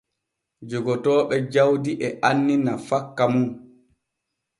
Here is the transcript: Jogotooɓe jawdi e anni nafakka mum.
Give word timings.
Jogotooɓe 0.69 1.35
jawdi 1.53 1.91
e 2.07 2.07
anni 2.29 2.55
nafakka 2.65 3.23
mum. 3.33 3.49